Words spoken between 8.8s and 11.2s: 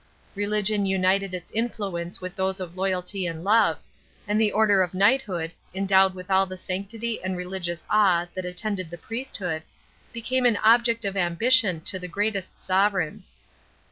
the priesthood, became an object of